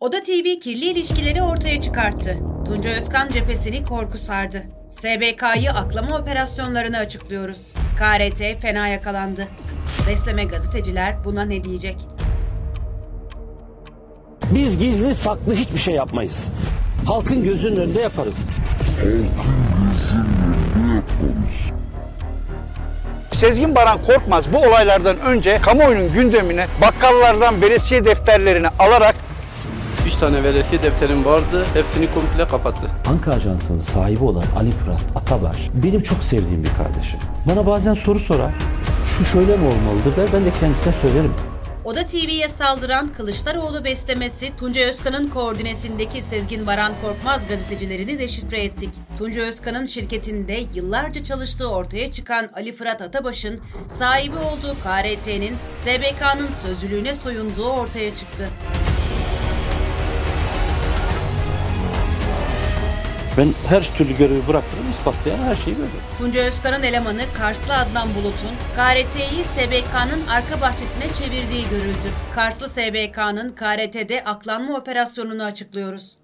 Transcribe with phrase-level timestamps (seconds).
[0.00, 2.36] Oda TV kirli ilişkileri ortaya çıkarttı.
[2.66, 4.62] Tunca Özkan cephesini korku sardı.
[4.90, 7.62] SBK'yı aklama operasyonlarını açıklıyoruz.
[7.98, 9.48] KRT fena yakalandı.
[10.08, 11.96] Besleme gazeteciler buna ne diyecek?
[14.50, 16.48] Biz gizli saklı hiçbir şey yapmayız.
[17.06, 18.36] Halkın gözünün önünde yaparız.
[23.32, 29.19] Sezgin Baran Korkmaz bu olaylardan önce kamuoyunun gündemine bakkallardan veresiye defterlerini alarak 3
[30.20, 31.64] tane veresiye defterim vardı.
[31.74, 32.90] Hepsini komple kapattı.
[33.06, 37.20] Anka Ajansı'nın sahibi olan Ali Fırat Atabaş benim çok sevdiğim bir kardeşim.
[37.46, 38.52] Bana bazen soru sorar.
[39.18, 41.34] Şu şöyle mi olmalıdır der ben de kendisine söylerim.
[41.84, 48.90] Oda TV'ye saldıran Kılıçdaroğlu beslemesi Tunca Özkan'ın koordinesindeki Sezgin Baran Korkmaz gazetecilerini deşifre ettik.
[49.18, 53.60] Tunca Özkan'ın şirketinde yıllarca çalıştığı ortaya çıkan Ali Fırat Atabaş'ın
[53.98, 58.48] sahibi olduğu KRT'nin SBK'nın sözcülüğüne soyunduğu ortaya çıktı.
[63.40, 66.00] Ben her türlü görevi bırakırım ispatlayan her şeyi veririm.
[66.18, 72.10] Tunca Özkan'ın elemanı Karslı Adnan Bulut'un KRT'yi SBK'nın arka bahçesine çevirdiği görüldü.
[72.34, 76.19] Karslı SBK'nın KRT'de aklanma operasyonunu açıklıyoruz.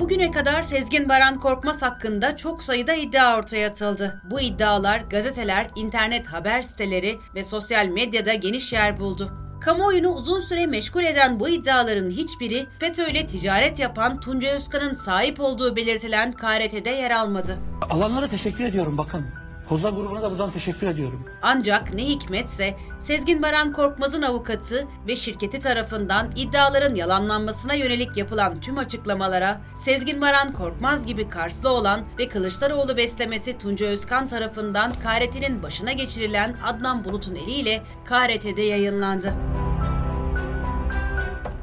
[0.00, 4.22] Bugüne kadar Sezgin Baran Korkmaz hakkında çok sayıda iddia ortaya atıldı.
[4.30, 9.32] Bu iddialar gazeteler, internet haber siteleri ve sosyal medyada geniş yer buldu.
[9.60, 15.40] Kamuoyunu uzun süre meşgul eden bu iddiaların hiçbiri FETÖ ile ticaret yapan Tunca Özkan'ın sahip
[15.40, 17.58] olduğu belirtilen KRT'de yer almadı.
[17.90, 19.26] Alanlara teşekkür ediyorum bakın.
[19.68, 21.24] Kozan grubuna da buradan teşekkür ediyorum.
[21.42, 28.78] Ancak ne hikmetse Sezgin Baran Korkmaz'ın avukatı ve şirketi tarafından iddiaların yalanlanmasına yönelik yapılan tüm
[28.78, 35.92] açıklamalara Sezgin Baran Korkmaz gibi Karslı olan ve Kılıçdaroğlu beslemesi Tunca Özkan tarafından KRT'nin başına
[35.92, 39.34] geçirilen Adnan Bulut'un eliyle KRT'de yayınlandı.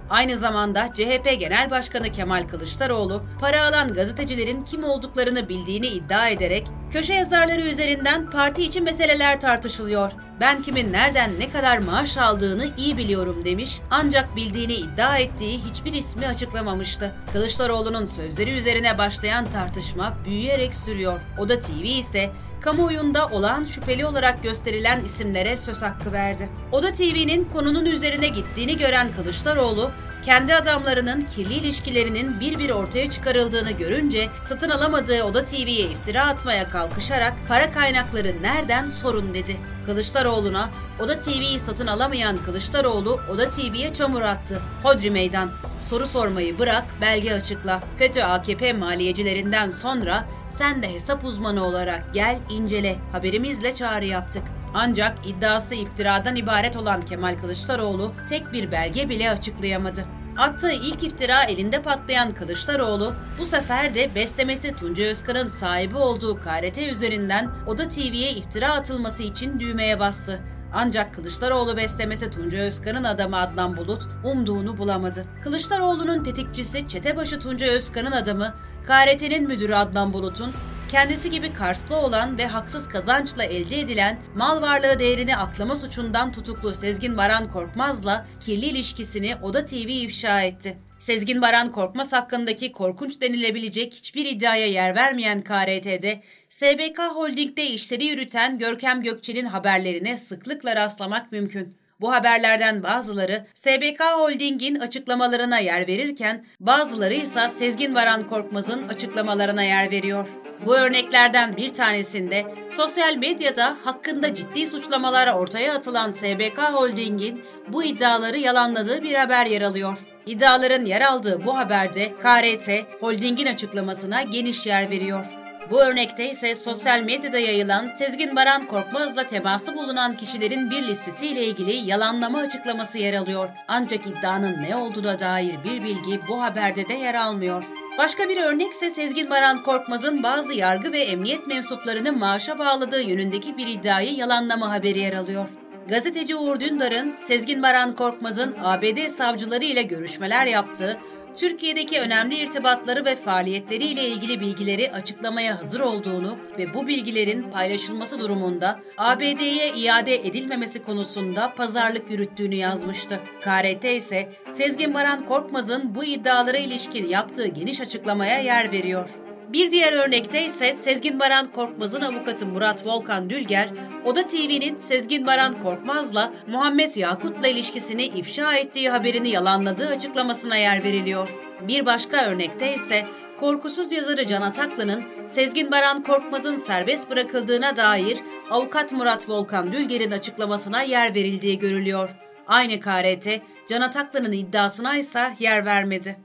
[0.09, 6.67] Aynı zamanda CHP Genel Başkanı Kemal Kılıçdaroğlu para alan gazetecilerin kim olduklarını bildiğini iddia ederek
[6.95, 10.11] köşe yazarları üzerinden parti içi meseleler tartışılıyor.
[10.39, 15.94] Ben kimin nereden ne kadar maaş aldığını iyi biliyorum demiş ancak bildiğini iddia ettiği hiçbir
[15.94, 17.16] ismi açıklamamıştı.
[17.33, 21.19] Kılıçdaroğlu'nun sözleri üzerine başlayan tartışma büyüyerek sürüyor.
[21.39, 26.50] Oda TV ise kamuoyunda olağan şüpheli olarak gösterilen isimlere söz hakkı verdi.
[26.72, 29.91] Oda TV'nin konunun üzerine gittiğini gören Kılıçdaroğlu,
[30.25, 36.69] kendi adamlarının kirli ilişkilerinin bir bir ortaya çıkarıldığını görünce satın alamadığı Oda TV'ye iftira atmaya
[36.69, 39.58] kalkışarak para kaynakları nereden sorun dedi.
[39.86, 40.69] Kılıçdaroğlu'na
[41.00, 44.62] Oda TV'yi satın alamayan Kılıçdaroğlu Oda TV'ye çamur attı.
[44.84, 45.52] Hodri meydan.
[45.81, 47.84] Soru sormayı bırak, belge açıkla.
[47.97, 52.96] FETÖ AKP maliyecilerinden sonra sen de hesap uzmanı olarak gel, incele.
[53.12, 54.44] Haberimizle çağrı yaptık.
[54.78, 60.06] Ancak iddiası iftiradan ibaret olan Kemal Kılıçdaroğlu tek bir belge bile açıklayamadı.
[60.38, 66.78] Attığı ilk iftira elinde patlayan Kılıçdaroğlu bu sefer de beslemesi Tunca Özkan'ın sahibi olduğu KRT
[66.78, 70.40] üzerinden Oda TV'ye iftira atılması için düğmeye bastı.
[70.74, 75.25] Ancak Kılıçdaroğlu beslemesi Tunca Özkan'ın adamı Adnan Bulut umduğunu bulamadı.
[75.44, 78.53] Kılıçdaroğlu'nun tetikçisi çetebaşı Tunca Özkan'ın adamı
[78.88, 80.53] KRT'nin müdürü Adnan Bulut'un
[80.91, 86.73] kendisi gibi Karslı olan ve haksız kazançla elde edilen mal varlığı değerini aklama suçundan tutuklu
[86.73, 90.78] Sezgin Baran Korkmaz'la kirli ilişkisini Oda TV ifşa etti.
[91.00, 98.57] Sezgin Baran Korkmaz hakkındaki korkunç denilebilecek hiçbir iddiaya yer vermeyen KRT'de SBK Holding'de işleri yürüten
[98.57, 101.84] Görkem Gökçe'nin haberlerine sıklıkla rastlamak mümkün.
[102.01, 109.91] Bu haberlerden bazıları SBK Holding'in açıklamalarına yer verirken bazıları ise Sezgin Baran Korkmaz'ın açıklamalarına yer
[109.91, 110.28] veriyor.
[110.66, 118.38] Bu örneklerden bir tanesinde sosyal medyada hakkında ciddi suçlamalar ortaya atılan SBK Holding'in bu iddiaları
[118.38, 119.97] yalanladığı bir haber yer alıyor.
[120.25, 122.69] İddiaların yer aldığı bu haberde KRT,
[123.00, 125.44] Holding'in açıklamasına geniş yer veriyor.
[125.69, 131.71] Bu örnekte ise sosyal medyada yayılan Sezgin Baran Korkmaz'la teması bulunan kişilerin bir listesiyle ilgili
[131.75, 133.50] yalanlama açıklaması yer alıyor.
[133.67, 137.63] Ancak iddianın ne olduğuna dair bir bilgi bu haberde de yer almıyor.
[137.97, 143.57] Başka bir örnek ise Sezgin Baran Korkmaz'ın bazı yargı ve emniyet mensuplarını maaşa bağladığı yönündeki
[143.57, 145.50] bir iddiayı yalanlama haberi yer alıyor.
[145.89, 151.00] Gazeteci Uğur Dündar'ın Sezgin Baran Korkmaz'ın ABD savcıları ile görüşmeler yaptığı
[151.35, 158.79] Türkiye'deki önemli irtibatları ve faaliyetleriyle ilgili bilgileri açıklamaya hazır olduğunu ve bu bilgilerin paylaşılması durumunda
[158.97, 163.19] ABD'ye iade edilmemesi konusunda pazarlık yürüttüğünü yazmıştı.
[163.41, 169.25] KRT ise Sezgin Baran Korkmaz'ın bu iddialara ilişkin yaptığı geniş açıklamaya yer veriyor.
[169.56, 173.69] Bir diğer örnekte ise Sezgin Baran Korkmaz'ın avukatı Murat Volkan Dülger,
[174.06, 181.30] Oda TV'nin Sezgin Baran Korkmaz'la Muhammed Yakut'la ilişkisini ifşa ettiği haberini yalanladığı açıklamasına yer veriliyor.
[181.62, 183.06] Bir başka örnekte ise
[183.40, 188.18] korkusuz yazarı Can Ataklı'nın Sezgin Baran Korkmaz'ın serbest bırakıldığına dair
[188.50, 192.16] avukat Murat Volkan Dülger'in açıklamasına yer verildiği görülüyor.
[192.48, 196.25] Aynı KRT, Can Ataklı'nın iddiasına ise yer vermedi.